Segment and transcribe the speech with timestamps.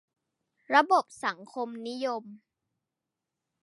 [0.75, 2.23] ระบบสังคมนิยม